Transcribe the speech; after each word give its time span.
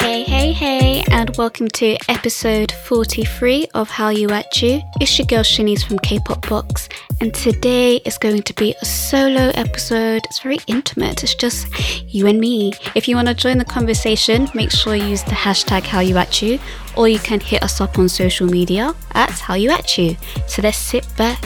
Hey, 0.00 0.22
hey, 0.22 0.52
hey, 0.52 1.04
and 1.10 1.36
welcome 1.36 1.68
to 1.68 1.96
episode 2.08 2.72
43 2.72 3.68
of 3.74 3.90
How 3.90 4.08
You 4.10 4.28
At 4.30 4.62
You. 4.62 4.80
It's 5.00 5.18
your 5.18 5.26
girl 5.26 5.42
Shanice 5.42 5.86
from 5.86 5.98
K-Pop 5.98 6.48
Box, 6.48 6.88
and 7.20 7.34
today 7.34 7.96
is 8.06 8.16
going 8.16 8.42
to 8.42 8.54
be 8.54 8.74
a 8.80 8.84
solo 8.84 9.50
episode. 9.54 10.24
It's 10.24 10.40
very 10.40 10.58
intimate, 10.66 11.22
it's 11.22 11.34
just 11.34 11.66
you 12.12 12.26
and 12.26 12.40
me. 12.40 12.72
If 12.94 13.08
you 13.08 13.16
want 13.16 13.28
to 13.28 13.34
join 13.34 13.58
the 13.58 13.64
conversation, 13.64 14.48
make 14.54 14.70
sure 14.70 14.94
you 14.94 15.04
use 15.04 15.24
the 15.24 15.32
hashtag 15.32 15.82
How 15.82 16.00
You 16.00 16.16
At 16.16 16.40
You, 16.40 16.58
or 16.96 17.08
you 17.08 17.18
can 17.18 17.40
hit 17.40 17.62
us 17.62 17.80
up 17.80 17.98
on 17.98 18.08
social 18.08 18.46
media 18.46 18.94
at 19.12 19.30
How 19.30 19.54
You 19.54 19.70
At 19.70 19.98
You. 19.98 20.16
So 20.46 20.62
let's 20.62 20.78
sit 20.78 21.06
back, 21.16 21.42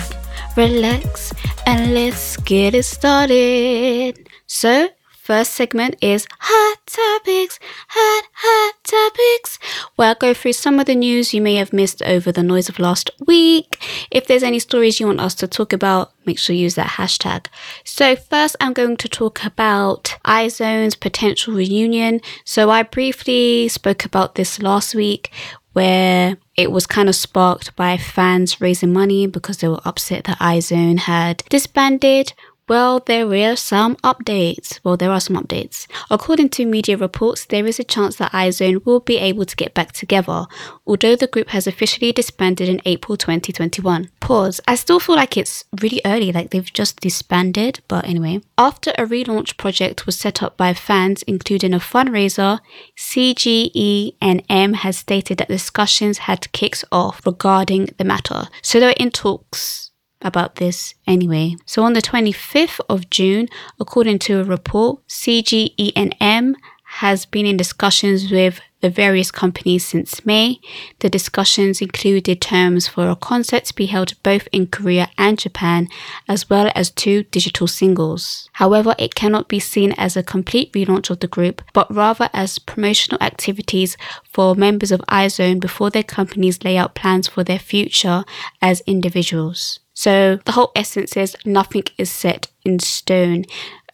relax, 0.57 1.33
and 1.67 1.95
let's 1.95 2.37
get 2.37 2.75
it 2.75 2.85
started. 2.85 4.29
So, 4.47 4.89
First 5.33 5.55
segment 5.55 5.97
is 6.03 6.27
Hot 6.41 6.79
Topics, 6.85 7.59
Hot, 7.89 8.25
Hot 8.35 8.75
Topics, 8.85 9.59
where 9.97 10.09
I'll 10.09 10.15
go 10.15 10.35
through 10.35 10.53
some 10.53 10.79
of 10.79 10.85
the 10.85 10.95
news 10.95 11.33
you 11.33 11.41
may 11.41 11.55
have 11.55 11.73
missed 11.73 12.03
over 12.03 12.31
the 12.31 12.43
noise 12.43 12.69
of 12.69 12.79
last 12.79 13.09
week. 13.27 13.83
If 14.11 14.27
there's 14.27 14.43
any 14.43 14.59
stories 14.59 15.01
you 15.01 15.07
want 15.07 15.21
us 15.21 15.35
to 15.37 15.49
talk 15.49 15.73
about, 15.73 16.13
make 16.27 16.39
sure 16.39 16.55
you 16.55 16.65
use 16.65 16.75
that 16.75 16.99
hashtag. 16.99 17.47
So, 17.83 18.15
first, 18.15 18.57
I'm 18.61 18.75
going 18.75 18.99
to 18.99 19.09
talk 19.09 19.43
about 19.43 20.15
iZone's 20.27 20.97
potential 20.97 21.55
reunion. 21.55 22.21
So, 22.45 22.69
I 22.69 22.83
briefly 22.83 23.69
spoke 23.69 24.05
about 24.05 24.35
this 24.35 24.61
last 24.61 24.95
week 24.95 25.31
where 25.73 26.37
it 26.57 26.71
was 26.71 26.87
kind 26.87 27.09
of 27.09 27.15
sparked 27.15 27.75
by 27.75 27.97
fans 27.97 28.61
raising 28.61 28.93
money 28.93 29.27
because 29.27 29.57
they 29.57 29.69
were 29.69 29.81
upset 29.87 30.25
that 30.25 30.39
iZone 30.41 30.99
had 30.99 31.43
disbanded. 31.49 32.35
Well, 32.69 33.01
there 33.01 33.27
were 33.27 33.57
some 33.57 33.97
updates. 33.97 34.79
Well, 34.85 34.97
there 34.97 35.11
are 35.11 35.21
some 35.21 35.37
updates. 35.37 35.87
According 36.11 36.51
to 36.51 36.65
media 36.65 36.97
reports, 36.97 37.45
there 37.45 37.67
is 37.67 37.81
a 37.81 37.85
chance 37.85 38.17
that 38.17 38.33
iZone 38.33 38.87
will 38.87 39.01
be 39.01 39.19
able 39.19 39.45
to 39.45 39.57
get 39.57 39.75
back 39.75 39.93
together, 39.93 40.47
although 40.87 41.17
the 41.17 41.27
group 41.27 41.49
has 41.49 41.67
officially 41.67 42.13
disbanded 42.13 42.69
in 42.69 42.81
April 42.85 43.17
2021. 43.17 44.11
Pause. 44.21 44.61
I 44.69 44.77
still 44.77 45.01
feel 45.01 45.17
like 45.17 45.37
it's 45.37 45.65
really 45.81 46.01
early, 46.05 46.31
like 46.31 46.51
they've 46.51 46.73
just 46.73 47.01
disbanded, 47.01 47.81
but 47.89 48.07
anyway. 48.07 48.41
After 48.57 48.93
a 48.93 49.07
relaunch 49.07 49.57
project 49.57 50.07
was 50.07 50.17
set 50.17 50.43
up 50.43 50.57
by 50.57 50.73
fans, 50.73 51.23
including 51.25 51.75
a 51.75 51.79
fundraiser, 51.79 52.61
CJ 52.97 53.73
E&M 53.75 54.75
has 54.75 54.99
stated 54.99 55.39
that 55.39 55.49
discussions 55.49 56.19
had 56.19 56.51
kicked 56.53 56.85
off 56.93 57.27
regarding 57.27 57.91
the 57.99 58.05
matter. 58.05 58.45
So 58.63 58.79
they're 58.79 58.95
in 58.97 59.11
talks 59.11 59.82
about 60.25 60.57
this 60.57 60.95
anyway. 61.07 61.57
So 61.67 61.83
on 61.83 61.93
the 61.93 62.03
25th 62.03 62.81
of 62.89 63.11
June, 63.11 63.49
according 63.81 64.19
to 64.21 64.41
a 64.41 64.45
report, 64.45 65.07
CJ 65.09 65.75
E&M 65.77 66.57
has 67.01 67.25
been 67.25 67.47
in 67.47 67.57
discussions 67.57 68.31
with 68.31 68.61
the 68.83 68.91
various 68.91 69.31
companies 69.31 69.87
since 69.87 70.27
May. 70.27 70.61
The 70.99 71.09
discussions 71.09 71.81
included 71.81 72.41
terms 72.41 72.87
for 72.87 73.09
a 73.09 73.17
concert 73.17 73.65
to 73.67 73.75
be 73.75 73.87
held 73.87 74.21
both 74.23 74.47
in 74.53 74.67
Korea 74.67 75.09
and 75.17 75.39
Japan, 75.39 75.89
as 76.29 76.51
well 76.51 76.71
as 76.75 76.91
two 76.91 77.23
digital 77.25 77.67
singles. 77.67 78.51
However, 78.55 78.95
it 78.99 79.15
cannot 79.15 79.49
be 79.49 79.61
seen 79.61 79.93
as 79.93 80.17
a 80.17 80.23
complete 80.23 80.73
relaunch 80.75 81.09
of 81.09 81.21
the 81.21 81.29
group, 81.29 81.63
but 81.73 81.93
rather 81.95 82.29
as 82.35 82.59
promotional 82.59 83.23
activities 83.23 83.97
for 84.31 84.55
members 84.55 84.93
of 84.93 85.01
iZone 85.09 85.61
before 85.61 85.91
their 85.91 86.03
companies 86.03 86.63
lay 86.63 86.77
out 86.77 86.95
plans 86.95 87.27
for 87.29 87.43
their 87.43 87.59
future 87.59 88.25
as 88.61 88.83
individuals. 88.83 89.79
So 89.95 90.39
the 90.45 90.53
whole 90.53 90.73
essence 90.75 91.17
is 91.17 91.37
nothing 91.45 91.85
is 91.99 92.11
set 92.11 92.49
in 92.65 92.79
stone. 92.79 93.45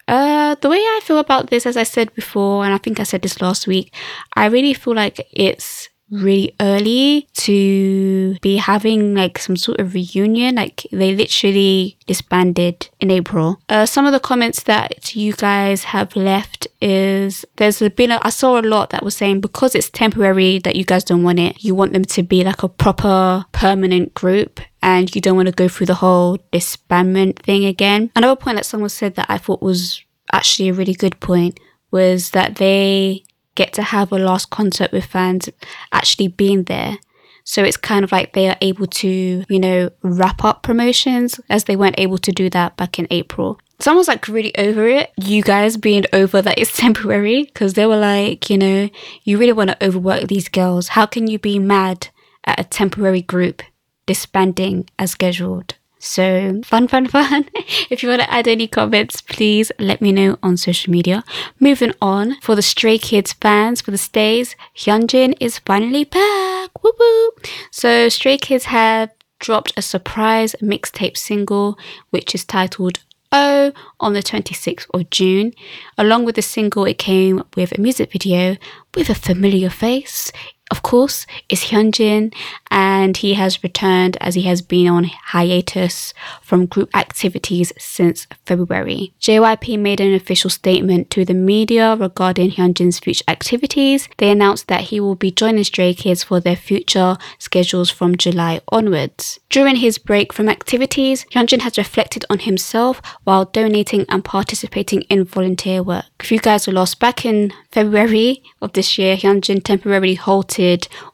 Uh, 0.08 0.56
the 0.62 0.70
way 0.70 0.78
I 0.78 1.00
feel 1.04 1.18
about 1.18 1.50
this, 1.50 1.66
as 1.66 1.76
I 1.76 1.82
said 1.82 2.14
before, 2.14 2.64
and 2.64 2.72
I 2.72 2.78
think 2.78 2.98
I 2.98 3.02
said 3.02 3.22
this 3.22 3.42
last 3.42 3.66
week, 3.66 3.94
I 4.34 4.46
really 4.46 4.72
feel 4.72 4.94
like 4.94 5.28
it's 5.30 5.90
really 6.10 6.54
early 6.60 7.28
to 7.34 8.36
be 8.40 8.56
having 8.56 9.14
like 9.14 9.38
some 9.38 9.56
sort 9.56 9.78
of 9.78 9.94
reunion. 9.94 10.54
Like 10.54 10.86
they 10.90 11.14
literally 11.14 11.98
disbanded 12.06 12.88
in 13.00 13.10
April. 13.10 13.60
Uh, 13.68 13.86
some 13.86 14.06
of 14.06 14.12
the 14.12 14.20
comments 14.20 14.62
that 14.62 15.14
you 15.14 15.34
guys 15.34 15.84
have 15.84 16.16
left 16.16 16.67
is 16.80 17.44
there's 17.56 17.80
been 17.90 18.12
a, 18.12 18.20
I 18.22 18.30
saw 18.30 18.60
a 18.60 18.62
lot 18.62 18.90
that 18.90 19.04
was 19.04 19.16
saying 19.16 19.40
because 19.40 19.74
it's 19.74 19.90
temporary 19.90 20.58
that 20.60 20.76
you 20.76 20.84
guys 20.84 21.04
don't 21.04 21.22
want 21.22 21.38
it. 21.38 21.64
You 21.64 21.74
want 21.74 21.92
them 21.92 22.04
to 22.04 22.22
be 22.22 22.44
like 22.44 22.62
a 22.62 22.68
proper 22.68 23.44
permanent 23.52 24.14
group 24.14 24.60
and 24.82 25.12
you 25.14 25.20
don't 25.20 25.36
want 25.36 25.46
to 25.46 25.52
go 25.52 25.68
through 25.68 25.86
the 25.86 25.94
whole 25.94 26.38
disbandment 26.52 27.40
thing 27.40 27.64
again. 27.64 28.10
Another 28.14 28.36
point 28.36 28.56
that 28.56 28.66
someone 28.66 28.90
said 28.90 29.16
that 29.16 29.26
I 29.28 29.38
thought 29.38 29.62
was 29.62 30.02
actually 30.32 30.68
a 30.68 30.74
really 30.74 30.94
good 30.94 31.18
point 31.20 31.58
was 31.90 32.30
that 32.30 32.56
they 32.56 33.24
get 33.54 33.72
to 33.72 33.82
have 33.82 34.12
a 34.12 34.18
last 34.18 34.50
concert 34.50 34.92
with 34.92 35.04
fans 35.04 35.48
actually 35.92 36.28
being 36.28 36.64
there. 36.64 36.98
So 37.42 37.64
it's 37.64 37.78
kind 37.78 38.04
of 38.04 38.12
like 38.12 38.34
they 38.34 38.48
are 38.48 38.58
able 38.60 38.86
to, 38.86 39.44
you 39.48 39.58
know, 39.58 39.90
wrap 40.02 40.44
up 40.44 40.62
promotions 40.62 41.40
as 41.48 41.64
they 41.64 41.76
weren't 41.76 41.98
able 41.98 42.18
to 42.18 42.30
do 42.30 42.50
that 42.50 42.76
back 42.76 42.98
in 42.98 43.08
April. 43.10 43.58
Someone's 43.80 44.08
like 44.08 44.26
really 44.26 44.56
over 44.58 44.88
it. 44.88 45.12
You 45.16 45.42
guys 45.42 45.76
being 45.76 46.04
over 46.12 46.42
that 46.42 46.58
it's 46.58 46.76
temporary 46.76 47.44
because 47.44 47.74
they 47.74 47.86
were 47.86 47.96
like, 47.96 48.50
you 48.50 48.58
know, 48.58 48.88
you 49.22 49.38
really 49.38 49.52
want 49.52 49.70
to 49.70 49.84
overwork 49.84 50.28
these 50.28 50.48
girls. 50.48 50.88
How 50.88 51.06
can 51.06 51.26
you 51.26 51.38
be 51.38 51.58
mad 51.58 52.08
at 52.44 52.60
a 52.60 52.64
temporary 52.64 53.22
group 53.22 53.62
disbanding 54.06 54.88
as 54.98 55.12
scheduled? 55.12 55.74
So 56.00 56.60
fun, 56.64 56.88
fun, 56.88 57.06
fun. 57.08 57.48
if 57.90 58.02
you 58.02 58.08
want 58.08 58.22
to 58.22 58.32
add 58.32 58.48
any 58.48 58.66
comments, 58.66 59.20
please 59.20 59.70
let 59.78 60.00
me 60.00 60.12
know 60.12 60.38
on 60.42 60.56
social 60.56 60.90
media. 60.90 61.24
Moving 61.60 61.92
on, 62.00 62.40
for 62.40 62.54
the 62.54 62.62
Stray 62.62 62.98
Kids 62.98 63.32
fans, 63.32 63.80
for 63.80 63.90
the 63.90 63.98
stays, 63.98 64.56
Hyunjin 64.76 65.36
is 65.40 65.58
finally 65.58 66.04
back. 66.04 66.82
Woo 66.82 66.92
woo. 66.98 67.30
So 67.70 68.08
Stray 68.08 68.38
Kids 68.38 68.66
have 68.66 69.10
dropped 69.38 69.72
a 69.76 69.82
surprise 69.82 70.54
mixtape 70.62 71.16
single, 71.16 71.78
which 72.10 72.34
is 72.34 72.44
titled 72.44 73.00
Oh 73.30 73.72
on 74.00 74.14
the 74.14 74.22
26th 74.22 74.86
of 74.94 75.10
June. 75.10 75.52
Along 75.98 76.24
with 76.24 76.36
the 76.36 76.42
single, 76.42 76.84
it 76.86 76.98
came 76.98 77.42
with 77.56 77.76
a 77.76 77.80
music 77.80 78.12
video 78.12 78.56
with 78.94 79.10
a 79.10 79.14
familiar 79.14 79.68
face 79.68 80.32
of 80.70 80.82
course, 80.82 81.26
is 81.48 81.64
Hyunjin, 81.64 82.34
and 82.70 83.16
he 83.16 83.34
has 83.34 83.62
returned 83.62 84.16
as 84.20 84.34
he 84.34 84.42
has 84.42 84.60
been 84.60 84.88
on 84.88 85.04
hiatus 85.04 86.12
from 86.42 86.66
group 86.66 86.94
activities 86.94 87.72
since 87.78 88.26
February. 88.44 89.12
JYP 89.20 89.78
made 89.78 90.00
an 90.00 90.14
official 90.14 90.50
statement 90.50 91.10
to 91.10 91.24
the 91.24 91.34
media 91.34 91.96
regarding 91.96 92.50
Hyunjin's 92.50 92.98
future 92.98 93.24
activities. 93.28 94.08
They 94.18 94.30
announced 94.30 94.68
that 94.68 94.82
he 94.82 95.00
will 95.00 95.14
be 95.14 95.30
joining 95.30 95.64
Stray 95.64 95.94
Kids 95.94 96.22
for 96.22 96.40
their 96.40 96.56
future 96.56 97.16
schedules 97.38 97.90
from 97.90 98.16
July 98.16 98.60
onwards. 98.68 99.40
During 99.48 99.76
his 99.76 99.96
break 99.96 100.32
from 100.32 100.48
activities, 100.48 101.24
Hyunjin 101.32 101.60
has 101.60 101.78
reflected 101.78 102.24
on 102.28 102.40
himself 102.40 103.00
while 103.24 103.46
donating 103.46 104.04
and 104.10 104.24
participating 104.24 105.02
in 105.02 105.24
volunteer 105.24 105.82
work. 105.82 106.04
If 106.20 106.30
you 106.30 106.38
guys 106.38 106.66
were 106.66 106.74
lost 106.74 107.00
back 107.00 107.24
in 107.24 107.52
February 107.70 108.42
of 108.60 108.74
this 108.74 108.98
year, 108.98 109.16
Hyunjin 109.16 109.64
temporarily 109.64 110.14
halted 110.14 110.57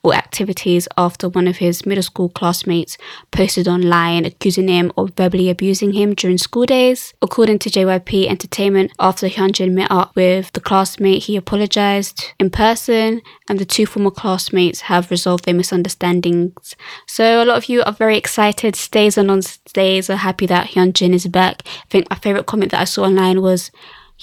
all 0.02 0.14
activities 0.14 0.88
after 0.96 1.28
one 1.28 1.46
of 1.46 1.58
his 1.58 1.84
middle 1.86 2.02
school 2.02 2.28
classmates 2.28 2.96
posted 3.30 3.68
online 3.68 4.24
accusing 4.24 4.68
him 4.68 4.92
of 4.96 5.12
verbally 5.16 5.50
abusing 5.50 5.92
him 5.92 6.14
during 6.14 6.38
school 6.38 6.66
days. 6.66 7.14
According 7.22 7.58
to 7.60 7.70
JYP 7.70 8.28
Entertainment, 8.28 8.92
after 8.98 9.28
Hyunjin 9.28 9.72
met 9.72 9.90
up 9.90 10.14
with 10.16 10.52
the 10.52 10.60
classmate, 10.60 11.24
he 11.24 11.36
apologized 11.36 12.32
in 12.38 12.50
person 12.50 13.20
and 13.48 13.58
the 13.58 13.64
two 13.64 13.86
former 13.86 14.10
classmates 14.10 14.82
have 14.82 15.10
resolved 15.10 15.44
their 15.44 15.54
misunderstandings. 15.54 16.76
So 17.06 17.42
a 17.42 17.44
lot 17.44 17.58
of 17.58 17.68
you 17.68 17.82
are 17.82 17.92
very 17.92 18.16
excited. 18.16 18.76
Stays 18.76 19.18
and 19.18 19.28
non-stays 19.28 20.08
are 20.08 20.16
happy 20.16 20.46
that 20.46 20.70
Hyunjin 20.70 21.12
is 21.12 21.26
back. 21.26 21.62
I 21.66 21.86
think 21.90 22.08
my 22.10 22.16
favorite 22.16 22.46
comment 22.46 22.72
that 22.72 22.80
I 22.80 22.84
saw 22.84 23.04
online 23.04 23.42
was, 23.42 23.70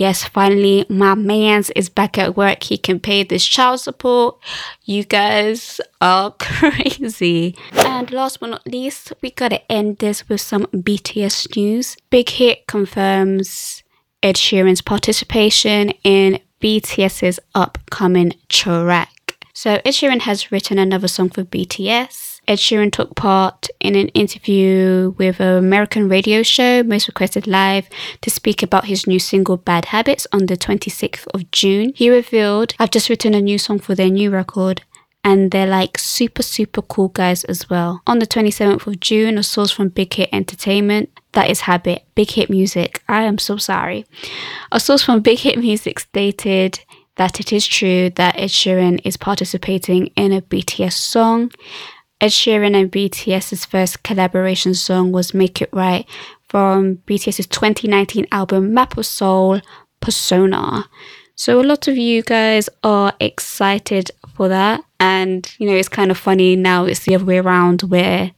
Yes, 0.02 0.24
finally, 0.24 0.84
my 0.90 1.14
man's 1.14 1.70
is 1.76 1.88
back 1.88 2.18
at 2.18 2.36
work. 2.36 2.64
He 2.64 2.76
can 2.80 3.00
pay 3.00 3.24
this 3.24 3.46
child 3.46 3.82
support. 3.82 4.36
You 4.84 5.04
guys 5.04 5.80
are 6.02 6.32
crazy. 6.40 7.56
And 7.74 8.10
last 8.10 8.40
but 8.40 8.50
not 8.50 8.66
least, 8.66 9.14
we 9.22 9.30
gotta 9.30 9.62
end 9.72 10.00
this 10.00 10.28
with 10.28 10.42
some 10.42 10.66
BTS 10.74 11.56
news. 11.56 11.98
Big 12.10 12.30
Hit 12.32 12.66
confirms 12.66 13.84
Ed 14.24 14.38
Sheeran's 14.38 14.82
participation 14.82 15.92
in 16.04 16.40
BTS's 16.62 17.40
upcoming 17.54 18.34
track. 18.50 19.46
So, 19.54 19.82
Ed 19.86 19.94
Sheeran 19.94 20.22
has 20.22 20.52
written 20.52 20.80
another 20.80 21.08
song 21.08 21.30
for 21.30 21.44
BTS. 21.44 22.31
Ed 22.48 22.58
Sheeran 22.58 22.92
took 22.92 23.16
part 23.16 23.70
in 23.80 23.96
an 23.96 24.10
interview 24.10 25.14
with 25.18 25.40
an 25.40 25.58
American 25.58 26.10
radio 26.10 26.44
show, 26.44 26.84
Most 26.84 27.08
Requested 27.08 27.48
Live, 27.48 27.88
to 28.22 28.30
speak 28.30 28.62
about 28.64 28.86
his 28.86 29.08
new 29.08 29.20
single 29.20 29.58
Bad 29.58 29.86
Habits 29.86 30.28
on 30.34 30.48
the 30.48 30.58
26th 30.58 31.28
of 31.34 31.50
June. 31.52 31.94
He 31.96 32.10
revealed, 32.10 32.74
I've 32.80 32.92
just 32.92 33.10
written 33.10 33.34
a 33.34 33.42
new 33.42 33.58
song 33.58 33.80
for 33.80 33.96
their 33.96 34.10
new 34.10 34.32
record 34.32 34.82
and 35.24 35.52
they're 35.52 35.68
like 35.68 35.98
super, 35.98 36.42
super 36.42 36.82
cool 36.82 37.10
guys 37.10 37.44
as 37.46 37.70
well. 37.70 38.02
On 38.08 38.20
the 38.20 38.28
27th 38.28 38.88
of 38.88 39.00
June, 39.00 39.38
a 39.38 39.44
source 39.44 39.72
from 39.72 39.90
Big 39.90 40.14
Hit 40.14 40.30
Entertainment, 40.32 41.10
that 41.34 41.50
is 41.50 41.62
Habit, 41.62 42.04
Big 42.16 42.32
Hit 42.32 42.50
Music, 42.50 43.04
I 43.08 43.24
am 43.24 43.38
so 43.38 43.58
sorry. 43.58 44.06
A 44.72 44.80
source 44.80 45.04
from 45.04 45.22
Big 45.22 45.40
Hit 45.40 45.60
Music 45.60 46.00
stated 46.00 46.80
that 47.16 47.40
it 47.40 47.54
is 47.54 47.68
true 47.68 48.10
that 48.12 48.38
Ed 48.38 48.50
Sheeran 48.50 49.00
is 49.04 49.18
participating 49.18 50.08
in 50.16 50.32
a 50.32 50.42
BTS 50.42 50.94
song. 50.94 51.52
Ed 52.22 52.28
Sheeran 52.28 52.80
and 52.80 52.92
BTS's 52.92 53.66
first 53.66 54.04
collaboration 54.04 54.76
song 54.76 55.12
was 55.12 55.34
Make 55.34 55.60
It 55.60 55.70
Right 55.74 56.08
from 56.48 56.98
BTS's 57.08 57.48
2019 57.48 58.28
album 58.32 58.76
Map 58.76 58.96
of 58.96 59.08
Soul 59.08 59.60
Persona. 60.02 60.88
So 61.34 61.60
a 61.60 61.64
lot 61.64 61.88
of 61.88 61.98
you 61.98 62.22
guys 62.22 62.70
are 62.84 63.12
excited 63.20 64.12
for 64.36 64.48
that. 64.50 64.84
And, 65.00 65.52
you 65.58 65.66
know, 65.66 65.76
it's 65.76 65.90
kind 65.90 66.12
of 66.12 66.18
funny 66.20 66.56
now 66.56 66.86
it's 66.86 67.00
the 67.00 67.16
other 67.16 67.26
way 67.26 67.40
around 67.40 67.82
where 67.82 68.34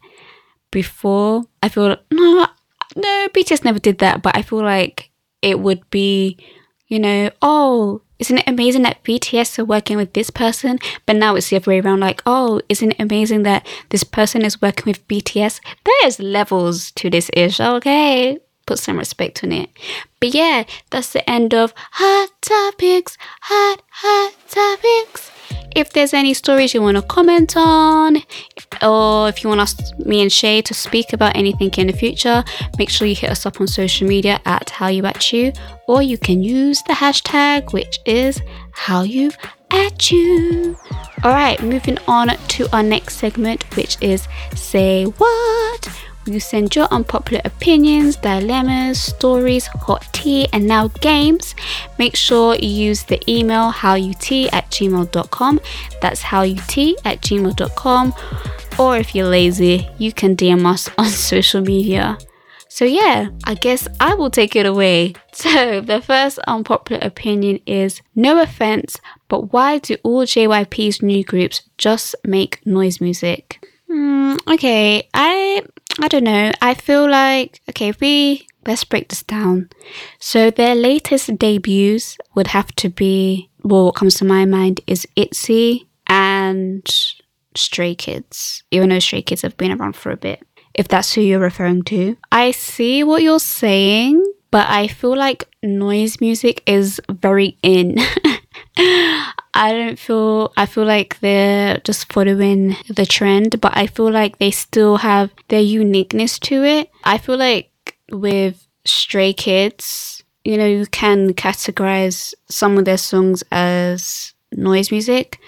before 0.71 1.43
I 1.61 1.67
feel, 1.67 1.97
no, 2.09 2.47
no, 2.95 3.27
BTS 3.33 3.65
never 3.65 3.79
did 3.79 3.97
that, 3.97 4.21
but 4.21 4.37
I 4.37 4.43
feel 4.43 4.63
like 4.63 5.11
it 5.41 5.59
would 5.59 5.89
be, 5.89 6.37
you 6.87 6.99
know, 6.99 7.31
oh, 7.41 8.01
isn't 8.23 8.37
it 8.37 8.47
amazing 8.47 8.83
that 8.83 9.03
BTS 9.03 9.59
are 9.59 9.65
working 9.65 9.97
with 9.97 10.13
this 10.13 10.29
person? 10.29 10.79
But 11.05 11.17
now 11.17 11.35
it's 11.35 11.49
the 11.49 11.57
other 11.57 11.71
way 11.71 11.81
around, 11.81 11.99
like, 11.99 12.21
oh, 12.25 12.61
isn't 12.69 12.91
it 12.91 12.99
amazing 13.01 13.43
that 13.43 13.67
this 13.89 14.05
person 14.05 14.45
is 14.45 14.61
working 14.61 14.85
with 14.85 15.05
BTS? 15.09 15.59
There's 15.83 16.21
levels 16.21 16.91
to 16.91 17.09
this 17.09 17.29
ish, 17.33 17.59
okay? 17.59 18.39
Put 18.65 18.79
some 18.79 18.97
respect 18.97 19.43
on 19.43 19.51
it. 19.51 19.71
But 20.21 20.33
yeah, 20.33 20.63
that's 20.89 21.11
the 21.11 21.29
end 21.29 21.53
of 21.53 21.73
Hot 21.75 22.29
Topics, 22.39 23.17
Hot, 23.41 23.81
Hot 23.89 24.33
Topics. 24.47 25.32
If 25.75 25.91
there's 25.93 26.13
any 26.13 26.33
stories 26.33 26.73
you 26.73 26.81
want 26.81 26.97
to 26.97 27.03
comment 27.03 27.55
on, 27.57 28.17
or 28.81 29.29
if 29.29 29.43
you 29.43 29.49
want 29.49 29.61
us, 29.61 29.93
me 29.97 30.21
and 30.21 30.31
Shay, 30.31 30.61
to 30.61 30.73
speak 30.73 31.13
about 31.13 31.35
anything 31.35 31.71
in 31.77 31.87
the 31.87 31.93
future, 31.93 32.43
make 32.77 32.89
sure 32.89 33.07
you 33.07 33.15
hit 33.15 33.31
us 33.31 33.45
up 33.45 33.59
on 33.59 33.67
social 33.67 34.07
media 34.07 34.39
at 34.45 34.69
How 34.69 34.87
You 34.87 35.05
At 35.05 35.33
You, 35.33 35.51
or 35.87 36.01
you 36.01 36.17
can 36.17 36.43
use 36.43 36.81
the 36.83 36.93
hashtag, 36.93 37.73
which 37.73 37.99
is 38.05 38.41
How 38.73 39.01
You 39.01 39.31
At 39.71 40.11
You. 40.11 40.77
All 41.23 41.31
right, 41.31 41.61
moving 41.63 41.97
on 42.07 42.27
to 42.27 42.75
our 42.75 42.83
next 42.83 43.15
segment, 43.15 43.63
which 43.75 43.97
is 44.01 44.27
Say 44.55 45.05
What 45.05 45.89
you 46.25 46.39
send 46.39 46.75
your 46.75 46.87
unpopular 46.91 47.41
opinions, 47.45 48.15
dilemmas, 48.15 48.99
stories, 49.01 49.67
hot 49.67 50.07
tea, 50.13 50.47
and 50.53 50.67
now 50.67 50.87
games. 51.01 51.55
Make 51.97 52.15
sure 52.15 52.55
you 52.55 52.69
use 52.69 53.03
the 53.03 53.19
email 53.29 53.71
howut 53.71 54.49
at 54.53 54.69
gmail.com. 54.71 55.59
That's 56.01 56.21
howut 56.21 56.95
at 57.05 57.21
gmail.com. 57.21 58.13
Or 58.79 58.97
if 58.97 59.13
you're 59.13 59.27
lazy, 59.27 59.87
you 59.97 60.11
can 60.11 60.35
DM 60.35 60.65
us 60.65 60.89
on 60.97 61.07
social 61.07 61.61
media. 61.61 62.17
So, 62.69 62.85
yeah, 62.85 63.29
I 63.43 63.53
guess 63.53 63.87
I 63.99 64.15
will 64.15 64.31
take 64.31 64.55
it 64.55 64.65
away. 64.65 65.13
So, 65.35 65.81
the 65.81 65.99
first 65.99 66.37
unpopular 66.45 67.01
opinion 67.03 67.59
is 67.65 68.03
no 68.13 68.39
offense, 68.39 68.97
but 69.29 69.51
why 69.51 69.79
do 69.79 69.97
all 70.03 70.25
JYP's 70.25 71.01
new 71.01 71.23
groups 71.23 71.63
just 71.79 72.15
make 72.23 72.63
noise 72.67 73.01
music? 73.01 73.67
Hmm, 73.89 74.35
okay, 74.47 75.09
I 75.11 75.63
I 75.99 76.07
don't 76.07 76.23
know. 76.23 76.51
I 76.61 76.73
feel 76.73 77.09
like 77.09 77.61
okay, 77.69 77.89
if 77.89 77.99
we 77.99 78.47
let's 78.65 78.83
break 78.83 79.09
this 79.09 79.23
down. 79.23 79.69
So 80.19 80.49
their 80.49 80.75
latest 80.75 81.37
debuts 81.37 82.17
would 82.35 82.47
have 82.47 82.73
to 82.75 82.89
be 82.89 83.49
well, 83.63 83.85
what 83.85 83.95
comes 83.95 84.15
to 84.15 84.25
my 84.25 84.45
mind 84.45 84.81
is 84.87 85.07
ITZY 85.15 85.87
and 86.07 86.85
Stray 87.55 87.95
Kids. 87.95 88.63
Even 88.71 88.89
though 88.89 88.99
Stray 88.99 89.21
Kids 89.21 89.41
have 89.41 89.57
been 89.57 89.71
around 89.71 89.95
for 89.95 90.11
a 90.11 90.17
bit. 90.17 90.45
If 90.73 90.87
that's 90.87 91.13
who 91.13 91.21
you're 91.21 91.39
referring 91.39 91.83
to. 91.83 92.17
I 92.31 92.51
see 92.51 93.03
what 93.03 93.21
you're 93.21 93.39
saying, 93.39 94.25
but 94.49 94.67
I 94.67 94.87
feel 94.87 95.15
like 95.15 95.47
noise 95.61 96.19
music 96.19 96.63
is 96.65 96.99
very 97.09 97.57
in. 97.61 97.97
I 99.53 99.71
don't 99.71 99.99
feel 99.99 100.51
I 100.57 100.65
feel 100.65 100.85
like 100.85 101.19
they're 101.19 101.77
just 101.83 102.11
following 102.11 102.75
the 102.89 103.05
trend, 103.05 103.61
but 103.61 103.75
I 103.77 103.87
feel 103.87 104.11
like 104.11 104.39
they 104.39 104.51
still 104.51 104.97
have 104.97 105.31
their 105.49 105.61
uniqueness 105.61 106.39
to 106.39 106.63
it. 106.63 106.89
I 107.03 107.17
feel 107.17 107.37
like 107.37 107.69
with 108.11 108.67
Stray 108.85 109.33
Kids, 109.33 110.23
you 110.43 110.57
know, 110.57 110.65
you 110.65 110.85
can 110.87 111.33
categorize 111.33 112.33
some 112.49 112.77
of 112.77 112.85
their 112.85 112.97
songs 112.97 113.43
as 113.51 114.33
noise 114.51 114.91
music, 114.91 115.39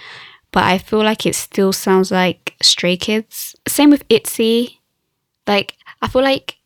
but 0.52 0.64
I 0.64 0.78
feel 0.78 1.04
like 1.04 1.26
it 1.26 1.36
still 1.36 1.74
sounds 1.74 2.12
like 2.12 2.54
Stray 2.62 2.98
Kids. 2.98 3.56
Same 3.68 3.90
with 3.90 4.08
ITZY. 4.10 4.80
Like 5.48 5.78
I 6.02 6.08
feel 6.08 6.22
like 6.24 6.58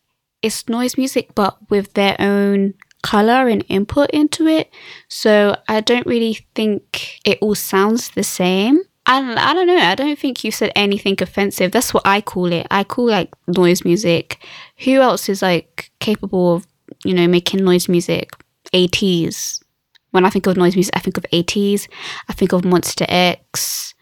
it's 0.42 0.68
noise 0.70 0.98
music 0.98 1.36
but 1.36 1.58
with 1.70 1.94
their 1.94 2.16
own 2.20 2.74
color 3.01 3.48
and 3.48 3.63
input 3.69 4.10
into 4.12 4.48
it. 4.48 4.72
So 5.07 5.56
I 5.68 5.81
don't 5.81 6.06
really 6.06 6.46
think 6.56 7.19
it 7.25 7.40
all 7.42 7.56
sounds 7.56 8.10
the 8.10 8.24
same. 8.24 8.81
And 9.06 9.40
I 9.40 9.54
don't 9.54 9.68
know, 9.68 9.78
I 9.78 9.96
don't 9.96 10.19
think 10.19 10.44
you 10.44 10.51
said 10.51 10.72
anything 10.75 11.16
offensive. 11.19 11.72
That's 11.72 11.94
what 11.94 12.06
I 12.06 12.22
call 12.22 12.51
it. 12.51 12.68
I 12.69 12.84
call 12.84 13.07
like 13.07 13.34
noise 13.48 13.84
music. 13.84 14.46
Who 14.84 15.01
else 15.01 15.30
is 15.30 15.42
like 15.42 15.92
capable 16.00 16.56
of, 16.56 16.68
you 17.04 17.13
know, 17.13 17.28
making 17.28 17.63
noise 17.63 17.90
music? 17.90 18.31
ATEEZ. 18.74 19.63
When 20.12 20.25
I 20.25 20.30
think 20.30 20.45
of 20.48 20.57
noise 20.57 20.75
music, 20.75 20.95
I 20.95 21.00
think 21.00 21.18
of 21.18 21.25
ATEEZ. 21.31 21.88
I 22.28 22.34
think 22.34 22.54
of 22.54 22.62
Monsta 22.62 23.06
X. 23.10 23.95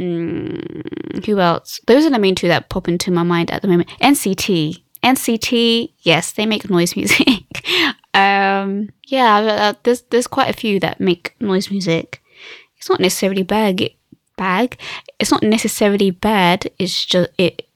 Mm, 0.00 1.24
who 1.24 1.38
else? 1.38 1.80
Those 1.86 2.04
are 2.04 2.10
the 2.10 2.18
main 2.18 2.34
two 2.34 2.48
that 2.48 2.68
pop 2.68 2.88
into 2.88 3.10
my 3.10 3.22
mind 3.22 3.50
at 3.50 3.62
the 3.62 3.68
moment. 3.68 3.90
NCT. 4.00 4.82
NCT, 5.02 5.92
yes, 6.00 6.32
they 6.32 6.46
make 6.46 6.68
noise 6.68 6.96
music. 6.96 7.26
um, 8.14 8.90
yeah, 9.06 9.38
uh, 9.38 9.74
there's 9.82 10.02
there's 10.10 10.26
quite 10.26 10.50
a 10.50 10.58
few 10.58 10.80
that 10.80 11.00
make 11.00 11.34
noise 11.40 11.70
music. 11.70 12.22
It's 12.76 12.88
not 12.88 13.00
necessarily 13.00 13.42
bad. 13.42 13.90
Bag. 14.36 14.78
It's 15.18 15.32
not 15.32 15.42
necessarily 15.42 16.12
bad. 16.12 16.70
It's 16.78 17.04
just 17.04 17.30
it. 17.38 17.66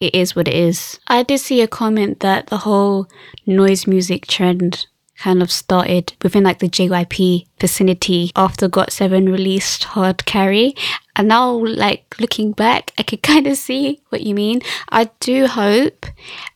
It 0.00 0.14
is 0.14 0.34
what 0.34 0.48
it 0.48 0.54
is. 0.54 0.98
I 1.06 1.22
did 1.22 1.38
see 1.38 1.60
a 1.60 1.68
comment 1.68 2.20
that 2.20 2.46
the 2.46 2.58
whole 2.58 3.06
noise 3.46 3.86
music 3.86 4.26
trend 4.26 4.86
kind 5.20 5.42
of 5.42 5.52
started 5.52 6.14
within 6.22 6.44
like 6.44 6.60
the 6.60 6.68
JYP 6.68 7.46
vicinity 7.60 8.32
after 8.34 8.68
GOT7 8.68 9.30
released 9.30 9.84
Hard 9.84 10.24
Carry. 10.24 10.74
And 11.14 11.28
now, 11.28 11.50
like 11.52 12.18
looking 12.18 12.52
back, 12.52 12.92
I 12.96 13.02
could 13.02 13.22
kind 13.30 13.46
of 13.46 13.56
see 13.56 14.00
what 14.08 14.22
you 14.22 14.34
mean. 14.34 14.62
I 14.88 15.10
do 15.20 15.46
hope 15.46 16.06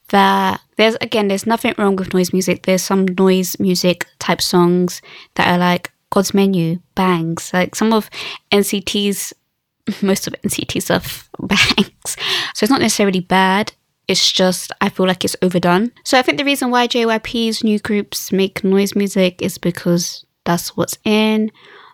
that 0.08 0.60
there's 0.76 0.96
again 1.00 1.28
there's 1.28 1.46
nothing 1.46 1.74
wrong 1.78 1.96
with 1.96 2.12
noise 2.12 2.32
music 2.32 2.64
there's 2.64 2.82
some 2.82 3.06
noise 3.18 3.58
music 3.58 4.06
type 4.18 4.40
songs 4.40 5.00
that 5.34 5.48
are 5.48 5.58
like 5.58 5.90
god's 6.10 6.34
menu 6.34 6.78
bangs 6.94 7.50
like 7.54 7.74
some 7.74 7.92
of 7.92 8.10
nct's 8.52 9.32
most 10.02 10.26
of 10.26 10.34
nct's 10.44 10.84
stuff 10.84 11.30
bangs 11.40 12.16
so 12.54 12.64
it's 12.64 12.70
not 12.70 12.82
necessarily 12.82 13.20
bad 13.20 13.72
it's 14.08 14.30
just 14.32 14.72
i 14.80 14.88
feel 14.88 15.06
like 15.06 15.24
it's 15.24 15.36
overdone 15.42 15.90
so 16.04 16.18
i 16.18 16.22
think 16.22 16.38
the 16.38 16.44
reason 16.44 16.70
why 16.70 16.86
jyp's 16.86 17.64
new 17.64 17.78
groups 17.78 18.32
make 18.32 18.64
noise 18.64 18.94
music 18.94 19.40
is 19.40 19.58
because 19.58 20.24
that's 20.44 20.76
what's 20.76 20.98
in 21.04 21.50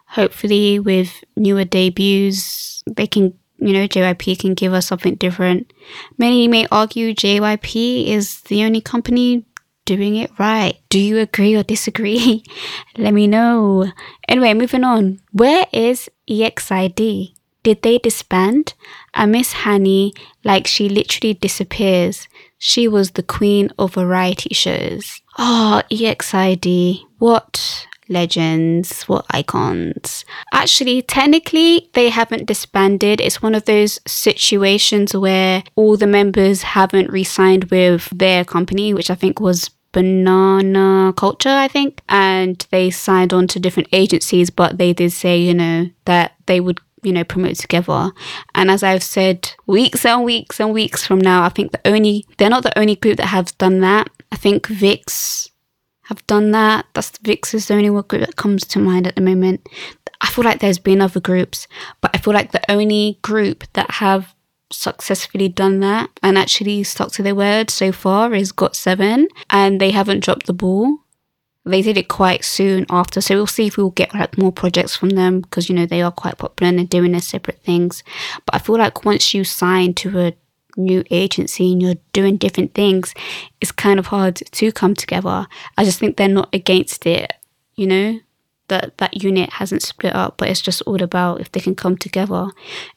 hopefully 0.07 0.79
with 0.79 1.23
newer 1.37 1.65
debuts 1.65 2.83
they 2.87 3.07
can 3.07 3.33
you 3.61 3.75
know, 3.75 3.87
JYP 3.87 4.39
can 4.39 4.55
give 4.55 4.73
us 4.73 4.87
something 4.87 5.17
different. 5.17 5.73
Many 6.17 6.49
may 6.49 6.67
argue 6.71 7.15
JYP 7.15 8.07
is 8.07 8.41
the 8.43 8.65
only 8.65 8.81
company 8.81 9.45
doing 9.85 10.17
it 10.17 10.31
right. 10.39 10.81
Do 10.89 10.99
you 10.99 11.19
agree 11.19 11.57
or 11.57 11.63
disagree? 11.63 12.43
Let 12.97 13.13
me 13.13 13.27
know. 13.27 13.91
Anyway, 14.29 14.55
moving 14.55 14.85
on. 14.85 15.21
Where 15.33 15.67
is 15.73 16.09
EXID? 16.29 17.35
Did 17.63 17.83
they 17.83 17.99
disband? 17.99 18.75
I 19.15 19.27
miss 19.27 19.53
Hani 19.53 20.13
like 20.45 20.67
she 20.67 20.89
literally 20.89 21.35
disappears. 21.35 22.29
She 22.59 22.89
was 22.89 23.13
the 23.13 23.23
queen 23.23 23.71
of 23.79 23.95
variety 23.95 24.55
shows. 24.55 25.21
Ah, 25.39 25.83
oh, 25.83 25.95
EXID. 25.95 27.01
What 27.19 27.87
legends, 28.11 29.05
what 29.05 29.25
icons. 29.31 30.25
Actually, 30.53 31.01
technically, 31.01 31.89
they 31.95 32.11
haven't 32.11 32.47
disbanded. 32.47 33.21
It's 33.21 33.41
one 33.41 33.55
of 33.55 33.65
those 33.65 34.01
situations 34.07 35.15
where 35.15 35.63
all 35.77 35.97
the 35.97 36.07
members 36.07 36.63
haven't 36.63 37.11
re 37.11 37.25
signed 37.25 37.65
with 37.65 38.11
their 38.11 38.45
company, 38.45 38.93
which 38.93 39.11
I 39.11 39.15
think 39.15 39.41
was 39.41 39.71
banana 39.93 41.13
culture, 41.17 41.49
I 41.49 41.69
think. 41.69 42.01
And 42.09 42.65
they 42.71 42.91
signed 42.91 43.33
on 43.33 43.47
to 43.49 43.61
different 43.61 43.89
agencies, 43.93 44.51
but 44.51 44.79
they 44.79 44.93
did 44.93 45.13
say, 45.13 45.41
you 45.41 45.55
know, 45.55 45.89
that 46.05 46.33
they 46.47 46.61
would 46.61 46.81
you 47.03 47.13
know, 47.13 47.25
promote 47.25 47.57
together. 47.57 48.13
And 48.55 48.71
as 48.71 48.83
I've 48.83 49.03
said, 49.03 49.53
weeks 49.67 50.05
and 50.05 50.25
weeks 50.25 50.61
and 50.61 50.73
weeks 50.73 51.07
from 51.07 51.21
now, 51.21 51.45
I 51.45 51.49
think 51.49 51.73
the 51.73 51.81
only 51.87 52.27
they're 52.39 52.51
not 52.51 52.63
the 52.63 52.79
only 52.79 52.97
group 52.97 53.17
that 53.19 53.27
have 53.27 53.57
done 53.59 53.81
that. 53.81 54.09
I 54.33 54.37
think 54.37 54.67
VIXX 54.69 55.51
have 56.05 56.27
done 56.27 56.51
that. 56.53 56.87
That's 56.95 57.11
VIXX 57.19 57.55
is 57.55 57.69
the 57.69 57.75
only 57.75 57.91
one 57.91 58.05
group 58.05 58.27
that 58.27 58.37
comes 58.37 58.65
to 58.67 58.79
mind 58.79 59.07
at 59.07 59.15
the 59.15 59.21
moment. 59.21 59.67
I 60.21 60.27
feel 60.29 60.45
like 60.45 60.61
there's 60.61 60.79
been 60.79 61.01
other 61.01 61.21
groups, 61.21 61.67
but 62.01 62.11
I 62.15 62.19
feel 62.19 62.35
like 62.35 62.53
the 62.53 62.71
only 62.71 63.19
group 63.23 63.65
that 63.73 63.91
have 63.93 64.35
successfully 64.73 65.49
done 65.49 65.81
that 65.81 66.11
and 66.23 66.39
actually 66.39 66.85
stuck 66.85 67.11
to 67.13 67.23
their 67.23 67.35
word 67.35 67.71
so 67.71 67.91
far 67.91 68.35
is 68.35 68.53
GOT7 68.53 69.27
and 69.51 69.81
they 69.81 69.91
haven't 69.91 70.23
dropped 70.23 70.47
the 70.47 70.53
ball 70.53 70.99
they 71.65 71.83
did 71.83 71.99
it 71.99 72.09
quite 72.09 72.45
soon 72.45 72.87
after 72.89 73.21
so 73.21 73.35
we'll 73.35 73.47
see 73.47 73.67
if 73.67 73.77
we'll 73.77 73.91
get 73.91 74.15
like 74.15 74.39
more 74.39 74.53
projects 74.53 74.97
from 74.97 75.11
them 75.11 75.41
because 75.41 75.69
you 75.69 75.75
know 75.75 75.87
they 75.87 76.03
are 76.03 76.11
quite 76.11 76.39
popular 76.39 76.69
and 76.69 76.79
they're 76.79 76.87
doing 76.87 77.13
their 77.13 77.21
separate 77.21 77.61
things. 77.63 78.03
But 78.47 78.55
i 78.55 78.59
feel 78.59 78.79
like 78.79 79.05
once 79.05 79.35
you 79.35 79.45
sign 79.45 79.95
to 79.95 80.19
a 80.19 80.33
new 80.77 81.03
agency 81.11 81.73
and 81.73 81.83
you're 81.83 81.97
doing 82.13 82.37
different 82.37 82.75
things 82.75 83.13
it's 83.61 83.73
kind 83.73 83.99
of 83.99 84.07
hard 84.07 84.37
to 84.37 84.73
come 84.73 84.95
together. 84.95 85.47
I 85.77 85.85
just 85.85 85.99
think 85.99 86.17
they're 86.17 86.29
not 86.29 86.55
against 86.55 87.07
it 87.07 87.33
you 87.75 87.87
know? 87.87 88.21
That 88.69 88.99
that 88.99 89.21
unit 89.21 89.51
hasn't 89.55 89.83
split 89.83 90.15
up 90.15 90.37
but 90.39 90.49
it's 90.49 90.61
just 90.61 90.81
all 90.83 91.03
about 91.03 91.41
if 91.41 91.51
they 91.51 91.59
can 91.59 91.75
come 91.75 91.97
together. 91.97 92.51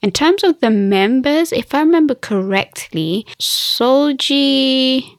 In 0.03 0.11
terms 0.11 0.43
of 0.43 0.59
the 0.59 0.69
members 0.69 1.51
if 1.51 1.73
i 1.73 1.79
remember 1.79 2.13
correctly 2.13 3.25
Solji 3.41 5.17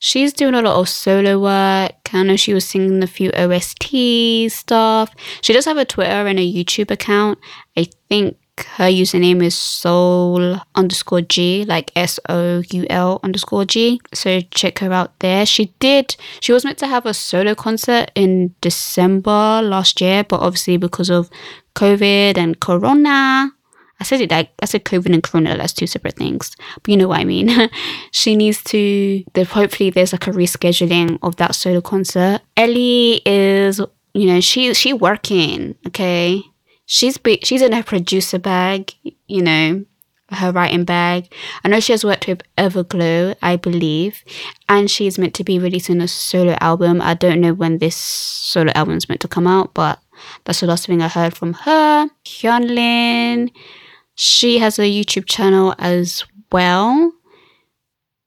she's 0.00 0.32
doing 0.32 0.54
a 0.54 0.62
lot 0.62 0.76
of 0.76 0.88
solo 0.88 1.38
work. 1.38 1.92
I 2.12 2.24
know 2.24 2.34
she 2.34 2.52
was 2.52 2.64
singing 2.64 3.02
a 3.02 3.06
few 3.06 3.30
OST 3.30 4.50
stuff. 4.50 5.14
She 5.42 5.52
does 5.52 5.66
have 5.66 5.76
a 5.76 5.84
Twitter 5.84 6.26
and 6.26 6.40
a 6.40 6.52
YouTube 6.52 6.90
account. 6.90 7.38
I 7.76 7.86
think 8.08 8.36
her 8.76 8.90
username 8.90 9.42
is 9.42 9.54
soul 9.54 10.58
underscore 10.74 11.20
G, 11.20 11.64
like 11.64 11.92
S 11.94 12.18
O 12.28 12.62
U 12.70 12.86
L 12.90 13.20
underscore 13.22 13.64
G. 13.64 14.00
So 14.12 14.40
check 14.50 14.80
her 14.80 14.92
out 14.92 15.18
there. 15.20 15.46
She 15.46 15.66
did, 15.78 16.16
she 16.40 16.52
was 16.52 16.64
meant 16.64 16.78
to 16.78 16.86
have 16.86 17.06
a 17.06 17.14
solo 17.14 17.54
concert 17.54 18.10
in 18.14 18.54
December 18.60 19.62
last 19.62 20.00
year, 20.00 20.24
but 20.24 20.40
obviously 20.40 20.76
because 20.76 21.10
of 21.10 21.30
COVID 21.74 22.36
and 22.36 22.58
Corona, 22.60 23.52
I 24.00 24.04
said 24.04 24.20
it 24.22 24.30
like 24.30 24.50
I 24.62 24.66
said 24.66 24.84
COVID 24.84 25.12
and 25.12 25.22
Corona, 25.22 25.56
that's 25.56 25.74
two 25.74 25.86
separate 25.86 26.16
things. 26.16 26.56
But 26.76 26.88
you 26.88 26.96
know 26.96 27.08
what 27.08 27.20
I 27.20 27.24
mean. 27.24 27.50
she 28.12 28.34
needs 28.34 28.62
to 28.64 29.24
hopefully 29.36 29.90
there's 29.90 30.12
like 30.12 30.26
a 30.26 30.30
rescheduling 30.30 31.18
of 31.22 31.36
that 31.36 31.54
solo 31.54 31.80
concert. 31.80 32.40
Ellie 32.56 33.22
is 33.26 33.80
you 34.14 34.26
know, 34.26 34.40
she 34.40 34.72
she 34.74 34.92
working, 34.92 35.76
okay? 35.86 36.42
She's 36.86 37.18
be, 37.18 37.38
she's 37.44 37.62
in 37.62 37.72
her 37.72 37.82
producer 37.82 38.38
bag, 38.38 38.92
you 39.28 39.42
know, 39.42 39.84
her 40.30 40.50
writing 40.50 40.84
bag. 40.84 41.32
I 41.62 41.68
know 41.68 41.80
she 41.80 41.92
has 41.92 42.04
worked 42.04 42.26
with 42.26 42.42
Everglow, 42.58 43.36
I 43.42 43.56
believe, 43.56 44.24
and 44.68 44.90
she's 44.90 45.18
meant 45.18 45.34
to 45.34 45.44
be 45.44 45.58
releasing 45.58 46.00
a 46.00 46.08
solo 46.08 46.56
album. 46.60 47.00
I 47.00 47.14
don't 47.14 47.40
know 47.40 47.54
when 47.54 47.78
this 47.78 47.96
solo 47.96 48.72
album 48.74 48.96
is 48.96 49.08
meant 49.08 49.20
to 49.20 49.28
come 49.28 49.46
out, 49.46 49.74
but 49.74 50.00
that's 50.44 50.60
the 50.60 50.66
last 50.66 50.86
thing 50.86 51.02
I 51.02 51.08
heard 51.08 51.36
from 51.36 51.52
her. 51.52 52.08
Hyelin, 52.24 53.50
she 54.22 54.58
has 54.58 54.78
a 54.78 54.82
YouTube 54.82 55.24
channel 55.24 55.74
as 55.78 56.24
well. 56.52 57.10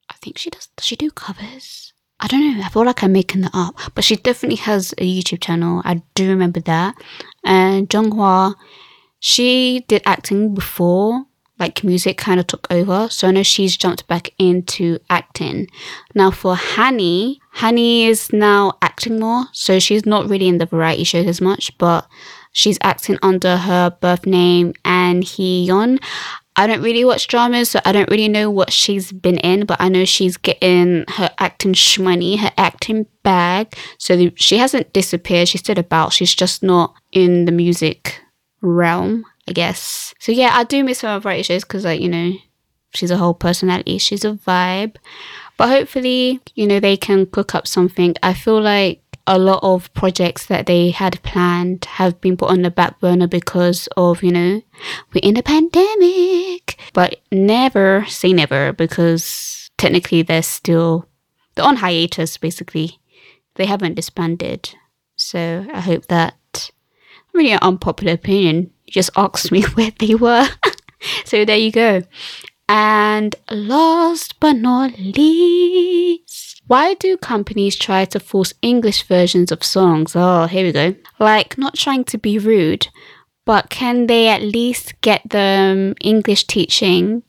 I 0.10 0.16
think 0.24 0.40
she 0.40 0.50
does. 0.50 0.68
Does 0.76 0.88
she 0.88 0.96
do 0.96 1.12
covers? 1.12 1.94
I 2.20 2.26
don't 2.26 2.58
know. 2.58 2.64
I 2.64 2.70
feel 2.70 2.84
like 2.84 3.04
I'm 3.04 3.12
making 3.12 3.42
that 3.42 3.52
up, 3.54 3.76
but 3.94 4.04
she 4.04 4.16
definitely 4.16 4.56
has 4.56 4.94
a 4.94 5.04
YouTube 5.04 5.42
channel. 5.42 5.84
I 5.86 6.02
do 6.16 6.30
remember 6.30 6.62
that. 6.62 6.96
And 7.44 7.88
Jeonghwa, 7.90 8.56
she 9.20 9.86
did 9.88 10.02
acting 10.04 10.56
before, 10.56 11.26
like 11.60 11.84
music 11.84 12.18
kind 12.18 12.40
of 12.40 12.48
took 12.48 12.66
over. 12.72 13.08
So 13.12 13.28
I 13.28 13.32
know 13.32 13.44
she's 13.44 13.78
jumped 13.78 14.08
back 14.08 14.34
into 14.40 14.98
acting. 15.12 15.68
Now 16.16 16.32
for 16.32 16.56
Hani, 16.56 17.38
Hani 17.58 18.08
is 18.08 18.34
now 18.34 18.80
acting 18.82 19.20
more, 19.20 19.46
so 19.52 19.78
she's 19.78 20.08
not 20.08 20.28
really 20.28 20.48
in 20.48 20.58
the 20.58 20.66
variety 20.66 21.04
shows 21.04 21.28
as 21.28 21.40
much, 21.40 21.78
but 21.78 22.08
She's 22.54 22.78
acting 22.82 23.18
under 23.22 23.58
her 23.58 23.90
birth 23.90 24.26
name 24.26 24.74
Ahn 24.86 25.22
Heeyeon. 25.22 26.00
I 26.56 26.68
don't 26.68 26.84
really 26.84 27.04
watch 27.04 27.28
dramas, 27.28 27.72
so 27.72 27.80
I 27.84 27.92
don't 27.92 28.10
really 28.12 28.28
know 28.30 28.52
what 28.52 28.72
she's 28.72 29.12
been 29.12 29.40
in, 29.40 29.66
but 29.66 29.82
I 29.82 29.90
know 29.90 30.06
she's 30.06 30.38
getting 30.38 31.04
her 31.08 31.32
acting 31.40 31.74
shmoney, 31.74 32.38
her 32.38 32.52
acting 32.58 33.08
bag. 33.24 33.76
So 33.98 34.30
she 34.36 34.60
hasn't 34.60 34.94
disappeared. 34.94 35.48
She's 35.48 35.62
still 35.62 35.80
about. 35.80 36.14
She's 36.14 36.34
just 36.34 36.62
not 36.62 36.94
in 37.12 37.46
the 37.46 37.52
music 37.52 38.22
realm, 38.62 39.26
I 39.50 39.54
guess. 39.54 40.14
So 40.20 40.32
yeah, 40.32 40.52
I 40.54 40.64
do 40.64 40.84
miss 40.84 41.02
her 41.02 41.08
on 41.08 41.22
variety 41.22 41.44
shows 41.44 41.64
because, 41.64 41.86
like, 41.86 42.02
you 42.02 42.10
know, 42.10 42.34
she's 42.94 43.12
a 43.12 43.18
whole 43.18 43.34
personality. 43.34 43.98
She's 43.98 44.24
a 44.24 44.34
vibe. 44.34 44.98
But 45.58 45.70
hopefully, 45.70 46.40
you 46.56 46.68
know, 46.68 46.80
they 46.80 46.98
can 46.98 47.26
cook 47.26 47.56
up 47.56 47.68
something. 47.68 48.16
I 48.22 48.34
feel 48.34 48.62
like 48.62 49.03
a 49.26 49.40
lot 49.40 49.60
of 49.64 49.94
projects 49.94 50.46
that 50.48 50.66
they 50.66 50.92
had 50.92 51.22
planned 51.24 51.86
have 51.86 52.20
been 52.20 52.36
put 52.36 52.50
on 52.50 52.62
the 52.62 52.72
back 52.72 53.00
burner 53.00 53.28
because 53.28 53.88
of, 53.96 54.22
you 54.22 54.32
know, 54.32 54.62
we're 55.14 55.22
in 55.24 55.38
a 55.38 55.44
pandemic. 55.44 56.78
But 56.94 57.22
never 57.32 58.06
say 58.08 58.34
never 58.34 58.74
because 58.74 59.70
technically 59.78 60.22
they're 60.22 60.44
still 60.44 61.08
they're 61.56 61.66
on 61.66 61.78
hiatus 61.78 62.38
basically. 62.38 63.00
They 63.56 63.66
haven't 63.66 63.96
disbanded. 63.96 64.76
So 65.16 65.66
I 65.74 65.80
hope 65.80 66.08
that 66.08 66.72
really 67.34 67.52
an 67.52 67.60
unpopular 67.62 68.14
opinion. 68.14 68.72
Just 68.90 69.12
asked 69.16 69.52
me 69.52 69.64
where 69.74 69.92
they 70.00 70.16
were. 70.16 70.48
so 71.26 71.46
there 71.46 71.58
you 71.58 71.72
go. 71.72 72.04
And 72.68 73.36
last 73.52 74.40
but 74.40 74.54
not 74.54 74.98
least 74.98 76.43
why 76.74 76.96
do 76.96 77.16
companies 77.18 77.76
try 77.76 78.04
to 78.04 78.20
force 78.20 78.52
English 78.64 79.04
versions 79.04 79.52
of 79.52 79.64
songs? 79.64 80.16
Oh, 80.16 80.48
here 80.48 80.66
we 80.66 80.72
go. 80.72 80.96
Like, 81.20 81.56
not 81.56 81.76
trying 81.76 82.04
to 82.06 82.18
be 82.18 82.40
rude, 82.40 82.88
but 83.46 83.70
can 83.70 84.08
they 84.08 84.28
at 84.28 84.42
least 84.42 85.00
get 85.02 85.22
them 85.30 85.94
English 86.02 86.46
teaching? 86.46 87.22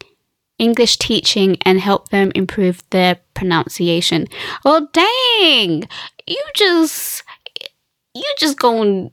English 0.58 0.96
teaching 0.96 1.58
and 1.60 1.78
help 1.78 2.08
them 2.08 2.32
improve 2.34 2.82
their 2.88 3.16
pronunciation. 3.34 4.28
Well, 4.64 4.88
dang, 4.94 5.90
you 6.26 6.42
just, 6.54 7.22
you 8.14 8.24
just 8.38 8.58
going, 8.58 9.10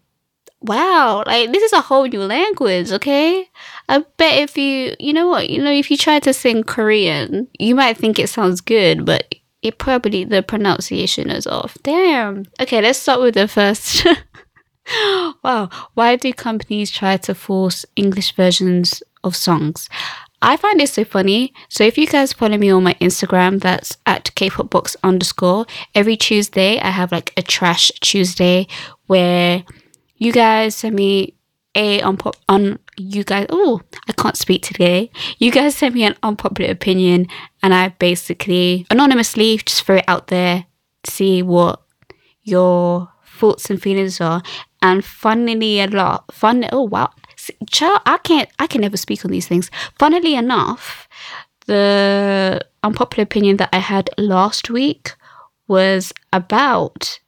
wow, 0.61 1.23
like 1.25 1.51
this 1.51 1.63
is 1.63 1.73
a 1.73 1.81
whole 1.81 2.05
new 2.05 2.23
language, 2.23 2.89
okay? 2.93 3.49
I 3.89 4.05
bet 4.15 4.39
if 4.39 4.57
you, 4.57 4.95
you 4.97 5.11
know 5.11 5.27
what, 5.27 5.49
you 5.49 5.61
know, 5.61 5.73
if 5.73 5.91
you 5.91 5.97
try 5.97 6.19
to 6.21 6.33
sing 6.33 6.63
Korean, 6.63 7.49
you 7.59 7.75
might 7.75 7.97
think 7.97 8.17
it 8.17 8.29
sounds 8.29 8.61
good, 8.61 9.05
but 9.05 9.30
it 9.61 9.77
probably 9.77 10.23
the 10.23 10.41
pronunciation 10.43 11.29
is 11.29 11.47
off. 11.47 11.77
Damn. 11.83 12.45
Okay, 12.59 12.81
let's 12.81 12.99
start 12.99 13.21
with 13.21 13.35
the 13.35 13.47
first. 13.47 14.05
wow. 15.43 15.69
Why 15.93 16.15
do 16.15 16.33
companies 16.33 16.91
try 16.91 17.17
to 17.17 17.35
force 17.35 17.85
English 17.95 18.35
versions 18.35 19.03
of 19.23 19.35
songs? 19.35 19.87
I 20.41 20.57
find 20.57 20.81
it 20.81 20.89
so 20.89 21.03
funny. 21.03 21.53
So 21.69 21.83
if 21.83 21.97
you 21.97 22.07
guys 22.07 22.33
follow 22.33 22.57
me 22.57 22.71
on 22.71 22.83
my 22.83 22.95
Instagram, 22.95 23.61
that's 23.61 23.97
at 24.07 24.25
kpopbox 24.35 24.95
underscore. 25.03 25.67
Every 25.93 26.17
Tuesday, 26.17 26.79
I 26.79 26.89
have 26.89 27.11
like 27.11 27.31
a 27.37 27.43
trash 27.43 27.91
Tuesday 28.01 28.67
where 29.05 29.63
you 30.15 30.31
guys 30.31 30.75
send 30.75 30.95
me 30.95 31.35
a 31.75 32.01
unpop 32.01 32.35
on 32.49 32.79
you 32.97 33.23
guys 33.23 33.45
oh 33.49 33.81
i 34.07 34.13
can't 34.13 34.37
speak 34.37 34.61
today. 34.63 35.09
You 35.37 35.51
guys 35.51 35.75
sent 35.75 35.95
me 35.95 36.03
an 36.03 36.15
unpopular 36.23 36.71
opinion 36.71 37.27
and 37.63 37.73
i 37.73 37.89
basically 37.89 38.85
anonymously 38.89 39.57
just 39.57 39.83
throw 39.83 39.97
it 39.97 40.05
out 40.07 40.27
there 40.27 40.65
to 41.03 41.11
see 41.11 41.41
what 41.41 41.81
your 42.43 43.09
thoughts 43.25 43.69
and 43.69 43.81
feelings 43.81 44.19
are. 44.21 44.41
And 44.81 45.05
funnily 45.05 45.79
a 45.79 45.87
lot 45.87 46.33
fun 46.33 46.67
oh 46.71 46.83
wow. 46.83 47.09
Child 47.69 48.01
i 48.05 48.17
can't 48.17 48.49
i 48.59 48.67
can 48.67 48.81
never 48.81 48.97
speak 48.97 49.23
on 49.23 49.31
these 49.31 49.47
things. 49.47 49.71
Funnily 49.97 50.35
enough 50.35 51.07
the 51.67 52.59
unpopular 52.83 53.23
opinion 53.23 53.57
that 53.57 53.69
i 53.71 53.77
had 53.77 54.09
last 54.17 54.69
week 54.69 55.13
was 55.67 56.11
about 56.33 57.19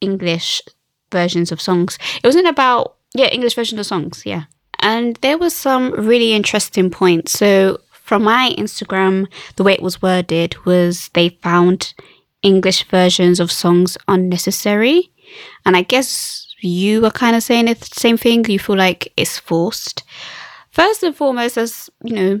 english 0.00 0.62
versions 1.10 1.52
of 1.52 1.60
songs. 1.60 1.98
It 2.16 2.26
wasn't 2.26 2.48
about 2.48 2.96
yeah, 3.14 3.26
English 3.26 3.54
version 3.54 3.78
of 3.78 3.86
songs, 3.86 4.22
yeah. 4.24 4.44
And 4.80 5.16
there 5.16 5.38
was 5.38 5.54
some 5.54 5.92
really 5.92 6.32
interesting 6.32 6.90
points. 6.90 7.32
So 7.32 7.78
from 7.90 8.24
my 8.24 8.54
Instagram, 8.58 9.26
the 9.56 9.62
way 9.62 9.72
it 9.72 9.82
was 9.82 10.02
worded 10.02 10.56
was 10.66 11.08
they 11.14 11.30
found 11.30 11.94
English 12.42 12.84
versions 12.84 13.40
of 13.40 13.50
songs 13.50 13.96
unnecessary. 14.08 15.10
And 15.64 15.76
I 15.76 15.82
guess 15.82 16.46
you 16.60 17.00
were 17.00 17.10
kind 17.10 17.36
of 17.36 17.42
saying 17.42 17.66
the 17.66 17.76
same 17.76 18.16
thing. 18.16 18.44
You 18.44 18.58
feel 18.58 18.76
like 18.76 19.12
it's 19.16 19.38
forced. 19.38 20.02
First 20.70 21.02
and 21.02 21.16
foremost, 21.16 21.56
as 21.56 21.88
you 22.02 22.14
know, 22.14 22.40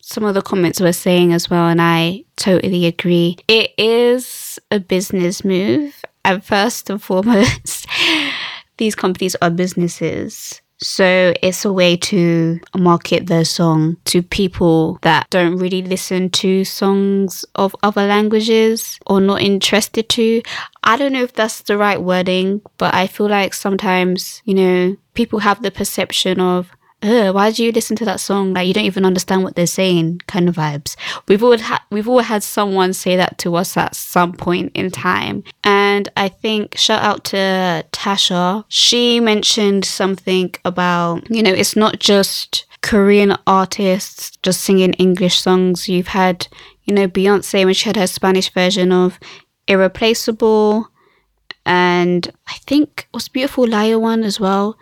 some 0.00 0.24
of 0.24 0.34
the 0.34 0.42
comments 0.42 0.80
were 0.80 0.92
saying 0.92 1.32
as 1.32 1.48
well, 1.48 1.68
and 1.68 1.80
I 1.80 2.24
totally 2.36 2.86
agree. 2.86 3.36
It 3.48 3.72
is 3.78 4.58
a 4.70 4.80
business 4.80 5.44
move. 5.44 6.02
And 6.24 6.44
first 6.44 6.90
and 6.90 7.02
foremost, 7.02 7.86
these 8.80 8.96
companies 8.96 9.36
are 9.40 9.50
businesses. 9.50 10.60
So 10.82 11.34
it's 11.42 11.66
a 11.66 11.72
way 11.72 11.98
to 11.98 12.58
market 12.74 13.26
their 13.26 13.44
song 13.44 13.98
to 14.06 14.22
people 14.22 14.98
that 15.02 15.28
don't 15.28 15.58
really 15.58 15.82
listen 15.82 16.30
to 16.30 16.64
songs 16.64 17.44
of 17.54 17.76
other 17.82 18.06
languages 18.06 18.98
or 19.06 19.20
not 19.20 19.42
interested 19.42 20.08
to. 20.08 20.40
I 20.82 20.96
don't 20.96 21.12
know 21.12 21.22
if 21.22 21.34
that's 21.34 21.60
the 21.60 21.76
right 21.76 22.00
wording, 22.00 22.62
but 22.78 22.94
I 22.94 23.08
feel 23.08 23.28
like 23.28 23.52
sometimes, 23.52 24.40
you 24.46 24.54
know, 24.54 24.96
people 25.12 25.40
have 25.40 25.60
the 25.60 25.70
perception 25.70 26.40
of, 26.40 26.70
why 27.02 27.50
do 27.50 27.64
you 27.64 27.72
listen 27.72 27.96
to 27.96 28.04
that 28.04 28.20
song? 28.20 28.52
Like 28.52 28.68
you 28.68 28.74
don't 28.74 28.84
even 28.84 29.06
understand 29.06 29.42
what 29.42 29.54
they're 29.56 29.66
saying, 29.66 30.20
kind 30.26 30.48
of 30.48 30.56
vibes. 30.56 30.96
We've 31.28 31.42
all 31.42 31.56
had 31.56 31.80
we've 31.90 32.08
all 32.08 32.20
had 32.20 32.42
someone 32.42 32.92
say 32.92 33.16
that 33.16 33.38
to 33.38 33.56
us 33.56 33.76
at 33.76 33.96
some 33.96 34.32
point 34.32 34.72
in 34.74 34.90
time. 34.90 35.44
And 35.64 36.08
I 36.16 36.28
think 36.28 36.76
shout 36.76 37.02
out 37.02 37.24
to 37.26 37.84
Tasha. 37.92 38.64
She 38.68 39.18
mentioned 39.20 39.84
something 39.84 40.54
about, 40.64 41.30
you 41.30 41.42
know, 41.42 41.52
it's 41.52 41.76
not 41.76 42.00
just 42.00 42.66
Korean 42.82 43.36
artists 43.46 44.36
just 44.42 44.60
singing 44.60 44.92
English 44.94 45.40
songs. 45.40 45.88
You've 45.88 46.08
had, 46.08 46.48
you 46.84 46.94
know, 46.94 47.08
Beyonce 47.08 47.64
when 47.64 47.74
she 47.74 47.88
had 47.88 47.96
her 47.96 48.06
Spanish 48.06 48.52
version 48.52 48.92
of 48.92 49.18
Irreplaceable 49.68 50.88
and 51.66 52.30
I 52.48 52.54
think 52.66 53.06
was 53.12 53.28
Beautiful 53.28 53.66
Liar 53.66 53.98
one 53.98 54.22
as 54.22 54.40
well 54.40 54.76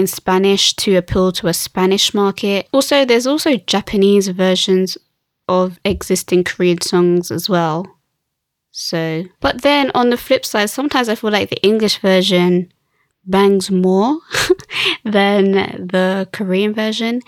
in 0.00 0.06
Spanish 0.06 0.74
to 0.74 0.96
appeal 0.96 1.30
to 1.30 1.46
a 1.46 1.52
Spanish 1.52 2.14
market. 2.14 2.68
Also, 2.72 3.04
there's 3.04 3.26
also 3.26 3.56
Japanese 3.56 4.28
versions 4.28 4.96
of 5.46 5.78
existing 5.84 6.42
Korean 6.44 6.80
songs 6.80 7.30
as 7.30 7.48
well. 7.48 7.86
So, 8.70 9.24
but 9.40 9.62
then 9.62 9.90
on 9.94 10.10
the 10.10 10.16
flip 10.16 10.46
side, 10.46 10.70
sometimes 10.70 11.08
I 11.08 11.16
feel 11.16 11.30
like 11.30 11.50
the 11.50 11.62
English 11.62 11.98
version 11.98 12.72
bangs 13.26 13.70
more 13.70 14.18
than 15.04 15.52
the 15.52 16.28
Korean 16.32 16.72
version 16.72 17.20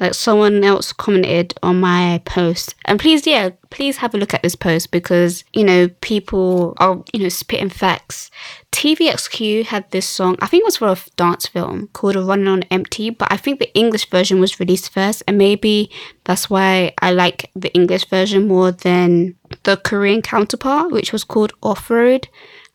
like 0.00 0.14
someone 0.14 0.62
else 0.62 0.92
commented 0.92 1.54
on 1.62 1.80
my 1.80 2.20
post. 2.24 2.74
And 2.84 3.00
please 3.00 3.26
yeah 3.26 3.50
please 3.70 3.98
have 3.98 4.14
a 4.14 4.18
look 4.18 4.32
at 4.32 4.42
this 4.42 4.54
post 4.54 4.90
because 4.90 5.44
you 5.52 5.64
know 5.64 5.88
people 6.00 6.74
are 6.78 7.02
you 7.12 7.22
know 7.22 7.28
spitting 7.28 7.70
facts. 7.70 8.30
Tvxq 8.72 9.64
had 9.64 9.90
this 9.90 10.06
song 10.06 10.36
i 10.40 10.46
think 10.46 10.60
it 10.60 10.64
was 10.64 10.76
for 10.76 10.88
a 10.88 10.96
dance 11.16 11.46
film 11.46 11.88
called 11.94 12.16
a 12.16 12.22
running 12.22 12.46
on 12.46 12.62
empty 12.70 13.10
but 13.10 13.26
i 13.32 13.36
think 13.36 13.58
the 13.58 13.74
english 13.74 14.08
version 14.10 14.40
was 14.40 14.60
released 14.60 14.92
first 14.92 15.22
and 15.26 15.38
maybe 15.38 15.90
that's 16.24 16.48
why 16.50 16.92
i 17.00 17.10
like 17.10 17.50
the 17.56 17.72
english 17.74 18.04
version 18.08 18.46
more 18.46 18.70
than 18.70 19.34
the 19.64 19.76
korean 19.78 20.22
counterpart 20.22 20.92
which 20.92 21.12
was 21.12 21.24
called 21.24 21.52
off-road 21.62 22.28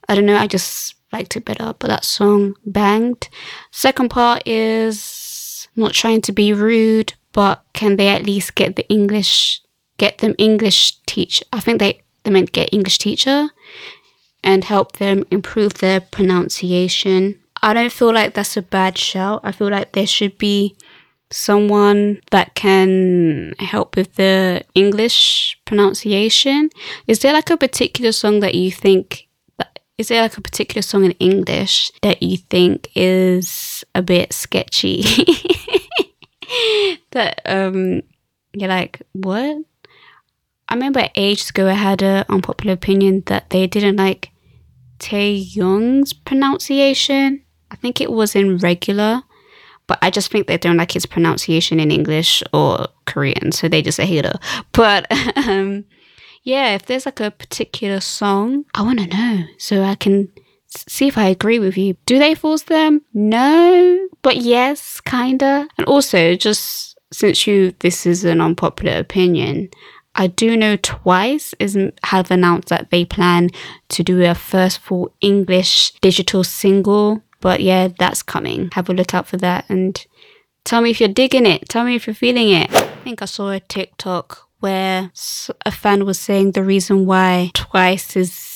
i 0.10 0.15
don't 0.15 0.25
know 0.25 0.38
i 0.38 0.48
just 0.48 0.96
liked 1.13 1.38
it 1.38 1.46
better 1.46 1.74
but 1.80 1.88
that 1.88 2.03
song 2.03 2.56
banged. 2.65 3.30
Second 3.72 4.10
part 4.10 4.42
is 4.46 5.23
not 5.75 5.94
trying 5.94 6.22
to 6.22 6.32
be 6.32 6.53
rude, 6.53 7.13
but 7.32 7.63
can 7.74 7.96
they 7.96 8.08
at 8.08 8.25
least 8.25 8.56
get 8.56 8.75
the 8.75 8.88
English, 8.89 9.62
get 9.98 10.20
them 10.20 10.36
English 10.38 10.98
teach? 11.06 11.44
I 11.51 11.60
think 11.60 11.80
they, 11.80 12.01
they 12.24 12.32
meant 12.32 12.51
get 12.51 12.74
English 12.74 12.98
teacher 13.00 13.50
and 14.44 14.63
help 14.63 14.94
them 14.94 15.24
improve 15.32 15.75
their 15.75 16.00
pronunciation. 16.00 17.39
I 17.62 17.74
don't 17.74 17.92
feel 17.92 18.13
like 18.13 18.34
that's 18.34 18.58
a 18.58 18.62
bad 18.62 18.98
shout. 18.98 19.42
I 19.44 19.51
feel 19.51 19.70
like 19.70 19.94
there 19.94 20.08
should 20.08 20.38
be 20.38 20.75
someone 21.32 22.20
that 22.32 22.53
can 22.56 23.53
help 23.60 23.96
with 23.96 24.15
the 24.15 24.63
English 24.75 25.58
pronunciation. 25.65 26.70
Is 27.08 27.20
there 27.20 27.34
like 27.34 27.50
a 27.50 27.58
particular 27.58 28.12
song 28.12 28.42
that 28.42 28.56
you 28.56 28.72
think 28.72 29.27
is 29.98 30.08
there 30.08 30.24
like 30.24 30.38
a 30.38 30.42
particular 30.42 30.82
song 30.82 31.06
in 31.06 31.12
English 31.13 31.92
that 32.01 32.24
you 32.24 32.38
think 32.38 32.89
is 32.96 33.84
a 33.94 34.01
bit 34.01 34.34
sketchy? 34.34 35.03
that 37.11 37.42
um 37.46 38.01
you're 38.53 38.70
like, 38.70 39.01
what? 39.13 39.57
I 40.70 40.74
remember 40.75 41.09
ages 41.16 41.50
ago 41.50 41.68
I 41.68 41.74
had 41.74 42.01
an 42.01 42.25
unpopular 42.29 42.74
opinion 42.74 43.24
that 43.25 43.50
they 43.50 43.68
didn't 43.68 43.98
like 43.98 44.29
Taehyung's 45.00 46.13
pronunciation. 46.13 47.44
I 47.72 47.75
think 47.75 48.00
it 48.00 48.11
was 48.11 48.35
in 48.35 48.57
regular, 48.57 49.24
but 49.87 50.00
I 50.01 50.09
just 50.09 50.31
think 50.31 50.48
they 50.48 50.57
don't 50.57 50.77
like 50.77 50.92
his 50.92 51.05
pronunciation 51.05 51.79
in 51.79 51.92
English 51.92 52.44
or 52.53 52.87
Korean, 53.05 53.51
so 53.51 53.68
they 53.68 53.81
just 53.81 54.00
hate 54.00 54.25
her. 54.25 54.39
But 54.72 55.07
um 55.48 55.85
yeah, 56.44 56.75
if 56.75 56.85
there's 56.85 57.05
like 57.05 57.22
a 57.22 57.31
particular 57.31 58.01
song, 58.01 58.66
I 58.74 58.81
want 58.81 59.00
to 59.00 59.07
know 59.07 59.46
so 59.57 59.81
I 59.83 59.96
can 59.96 60.31
see 60.88 61.07
if 61.07 61.18
I 61.18 61.25
agree 61.25 61.59
with 61.59 61.77
you. 61.77 61.96
Do 62.05 62.20
they 62.20 62.36
force 62.36 62.64
them? 62.64 63.01
No, 63.14 64.07
but 64.22 64.38
yes, 64.38 65.01
kinda. 65.01 65.68
And 65.77 65.88
also, 65.88 66.36
just 66.36 66.98
since 67.12 67.46
you, 67.48 67.74
this 67.79 68.05
is 68.05 68.25
an 68.25 68.42
unpopular 68.42 68.98
opinion, 68.98 69.70
I 70.16 70.27
do 70.27 70.55
know 70.55 70.75
Twice 70.77 71.53
is 71.59 71.77
have 72.03 72.29
announced 72.29 72.70
that 72.70 72.92
they 72.92 73.05
plan 73.05 73.50
to 73.90 74.03
do 74.03 74.24
a 74.24 74.36
first 74.36 74.79
full 74.79 75.14
English 75.22 75.92
digital 76.01 76.44
single. 76.44 77.24
But 77.42 77.62
yeah, 77.62 77.90
that's 77.98 78.24
coming. 78.24 78.70
Have 78.74 78.90
a 78.90 78.94
look 78.94 79.14
out 79.14 79.27
for 79.27 79.38
that 79.38 79.66
and 79.70 80.05
tell 80.64 80.81
me 80.81 80.92
if 80.92 81.00
you're 81.00 81.09
digging 81.09 81.46
it. 81.46 81.68
Tell 81.68 81.83
me 81.83 81.96
if 81.96 82.07
you're 82.07 82.14
feeling 82.14 82.51
it. 82.51 82.74
I 82.74 82.88
think 83.03 83.22
I 83.22 83.25
saw 83.25 83.50
a 83.50 83.59
TikTok 83.59 84.48
where 84.59 85.12
a 85.66 85.72
fan 85.72 86.05
was 86.05 86.20
saying 86.20 86.51
the 86.51 86.64
reason 86.64 87.05
why 87.05 87.51
Twice 87.53 88.16
is 88.16 88.52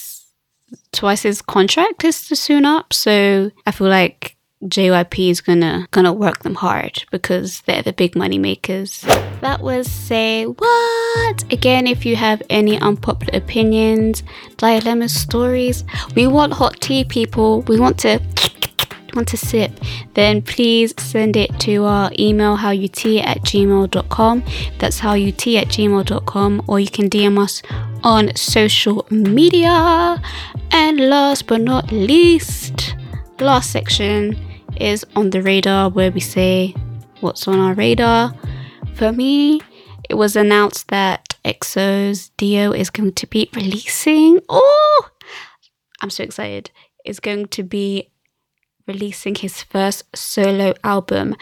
Twice's 0.91 1.41
contract 1.41 2.03
is 2.03 2.27
to 2.27 2.35
soon 2.35 2.65
up. 2.65 2.93
So 2.93 3.51
I 3.65 3.71
feel 3.71 3.87
like 3.87 4.37
JYP 4.63 5.29
is 5.29 5.39
gonna 5.39 5.87
gonna 5.91 6.11
work 6.11 6.39
them 6.39 6.55
hard 6.55 7.03
because 7.11 7.61
they're 7.61 7.83
the 7.83 7.93
big 7.93 8.15
money 8.15 8.39
makers. 8.39 9.01
That 9.41 9.61
was 9.61 9.89
say 9.89 10.45
what 10.45 11.43
again. 11.53 11.85
If 11.85 12.05
you 12.05 12.15
have 12.15 12.41
any 12.49 12.79
unpopular 12.79 13.37
opinions, 13.37 14.23
dilemma 14.57 15.09
stories, 15.09 15.83
we 16.15 16.25
want 16.25 16.53
hot 16.53 16.81
tea, 16.81 17.03
people. 17.03 17.61
We 17.63 17.79
want 17.79 17.99
to 17.99 18.19
want 19.17 19.27
to 19.29 19.37
sip, 19.37 19.71
then 20.13 20.41
please 20.41 20.93
send 20.97 21.35
it 21.35 21.59
to 21.59 21.83
our 21.83 22.11
email 22.17 22.55
howut 22.55 23.19
at 23.25 23.41
gmail.com. 23.41 24.43
That's 24.77 24.99
howut 24.99 25.61
at 25.61 25.67
gmail.com, 25.67 26.63
or 26.67 26.79
you 26.79 26.87
can 26.87 27.09
DM 27.09 27.37
us 27.39 27.61
on 28.03 28.33
social 28.35 29.05
media. 29.09 30.21
And 30.71 30.99
last 31.09 31.47
but 31.47 31.61
not 31.61 31.91
least, 31.91 32.95
last 33.39 33.71
section 33.71 34.39
is 34.79 35.05
on 35.15 35.31
the 35.31 35.41
radar 35.41 35.89
where 35.89 36.11
we 36.11 36.19
say 36.19 36.75
what's 37.19 37.47
on 37.47 37.59
our 37.59 37.73
radar. 37.73 38.35
For 38.93 39.11
me, 39.11 39.61
it 40.09 40.13
was 40.13 40.35
announced 40.35 40.89
that 40.89 41.35
EXO's 41.43 42.29
D.O. 42.37 42.71
is 42.71 42.91
going 42.91 43.13
to 43.13 43.27
be 43.27 43.49
releasing. 43.53 44.39
Oh, 44.47 45.09
I'm 46.01 46.11
so 46.11 46.23
excited. 46.23 46.69
It's 47.03 47.19
going 47.19 47.47
to 47.47 47.63
be 47.63 48.11
releasing 48.87 49.35
his 49.35 49.61
first 49.61 50.03
solo 50.15 50.73
album. 50.83 51.35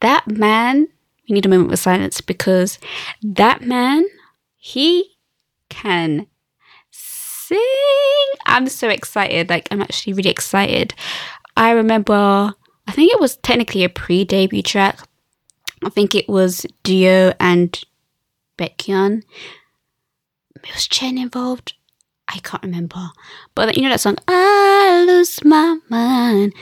That 0.00 0.26
man, 0.26 0.88
we 1.28 1.34
need 1.34 1.46
a 1.46 1.48
moment 1.48 1.72
of 1.72 1.78
silence 1.78 2.20
because 2.20 2.78
that 3.22 3.62
man, 3.62 4.06
he 4.56 5.16
can 5.68 6.26
sing. 6.90 7.58
I'm 8.46 8.68
so 8.68 8.88
excited. 8.88 9.48
Like, 9.48 9.68
I'm 9.70 9.82
actually 9.82 10.12
really 10.14 10.30
excited. 10.30 10.94
I 11.56 11.72
remember, 11.72 12.54
I 12.86 12.92
think 12.92 13.12
it 13.12 13.20
was 13.20 13.36
technically 13.38 13.84
a 13.84 13.88
pre 13.88 14.24
debut 14.24 14.62
track. 14.62 15.00
I 15.84 15.90
think 15.90 16.14
it 16.14 16.28
was 16.28 16.64
D.O. 16.84 17.32
and 17.40 17.78
Baekhyun. 18.56 19.22
It 20.56 20.74
was 20.74 20.86
Chen 20.86 21.18
involved? 21.18 21.74
I 22.28 22.38
can't 22.38 22.62
remember. 22.62 23.10
But 23.54 23.76
you 23.76 23.82
know 23.82 23.90
that 23.90 24.00
song, 24.00 24.16
I 24.28 25.04
lose 25.06 25.44
my 25.44 25.78
mind. 25.88 26.54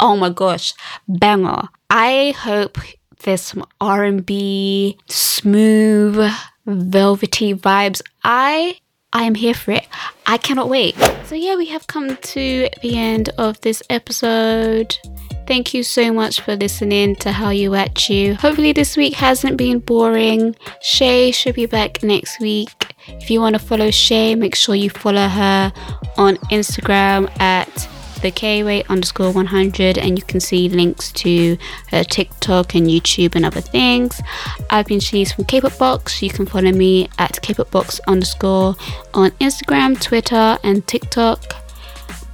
Oh 0.00 0.16
my 0.16 0.30
gosh, 0.30 0.74
banger. 1.08 1.68
I 1.90 2.34
hope 2.36 2.78
there's 3.22 3.42
some 3.42 3.64
R&B, 3.80 4.98
smooth, 5.08 6.32
velvety 6.66 7.54
vibes. 7.54 8.02
I 8.24 8.78
I 9.12 9.24
am 9.24 9.34
here 9.34 9.54
for 9.54 9.72
it. 9.72 9.86
I 10.26 10.38
cannot 10.38 10.68
wait. 10.70 10.96
So 11.26 11.34
yeah, 11.34 11.54
we 11.56 11.66
have 11.66 11.86
come 11.86 12.16
to 12.16 12.68
the 12.80 12.96
end 12.96 13.28
of 13.36 13.60
this 13.60 13.82
episode. 13.90 14.96
Thank 15.46 15.74
you 15.74 15.82
so 15.82 16.12
much 16.12 16.40
for 16.40 16.56
listening 16.56 17.16
to 17.16 17.32
How 17.32 17.50
You 17.50 17.74
At 17.74 18.08
You. 18.08 18.34
Hopefully, 18.36 18.72
this 18.72 18.96
week 18.96 19.14
hasn't 19.14 19.56
been 19.56 19.80
boring. 19.80 20.54
Shay 20.80 21.32
should 21.32 21.56
be 21.56 21.66
back 21.66 22.02
next 22.02 22.40
week. 22.40 22.94
If 23.08 23.30
you 23.30 23.40
want 23.40 23.54
to 23.54 23.58
follow 23.58 23.90
Shay, 23.90 24.34
make 24.34 24.54
sure 24.54 24.74
you 24.74 24.88
follow 24.88 25.26
her 25.28 25.72
on 26.16 26.36
Instagram 26.50 27.28
at 27.40 27.88
the 28.22 28.30
Kway 28.30 28.86
underscore 28.88 29.32
100 29.32 29.98
and 29.98 30.16
you 30.16 30.24
can 30.24 30.38
see 30.38 30.68
links 30.68 31.10
to 31.12 31.58
her 31.90 32.04
TikTok 32.04 32.76
and 32.76 32.86
YouTube 32.86 33.34
and 33.34 33.44
other 33.44 33.60
things. 33.60 34.22
I've 34.70 34.86
been 34.86 35.00
Shanice 35.00 35.34
from 35.34 35.44
K-pop 35.44 35.76
Box. 35.76 36.22
You 36.22 36.30
can 36.30 36.46
follow 36.46 36.70
me 36.70 37.08
at 37.18 37.42
K-pop 37.42 37.70
Box 37.72 38.00
underscore 38.06 38.76
on 39.12 39.32
Instagram, 39.32 40.00
Twitter, 40.00 40.56
and 40.62 40.86
TikTok. 40.86 41.61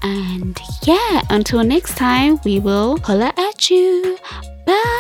And 0.03 0.59
yeah, 0.87 1.23
until 1.31 1.63
next 1.65 1.97
time, 1.97 2.39
we 2.45 2.61
will 2.61 2.99
holla 2.99 3.33
at 3.37 3.71
you. 3.71 4.17
Bye. 4.67 4.99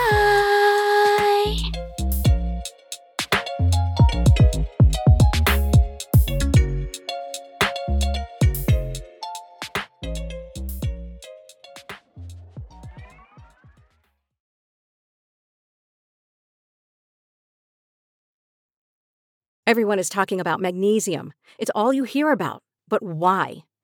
Everyone 19.66 19.98
is 19.98 20.08
talking 20.08 20.40
about 20.40 20.60
magnesium. 20.60 21.34
It's 21.58 21.70
all 21.74 21.92
you 21.92 22.04
hear 22.04 22.32
about. 22.32 22.62
But 22.88 23.02
why? 23.02 23.64